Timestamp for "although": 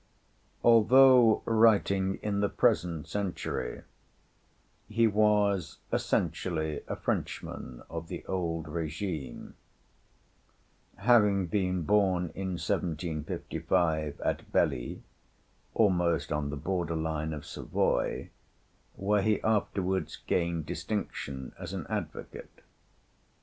0.63-1.43